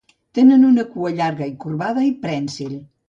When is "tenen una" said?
0.37-0.85